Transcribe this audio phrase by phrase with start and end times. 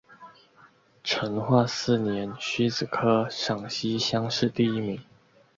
[1.03, 4.99] 成化四年戊子科陕西乡试第一名。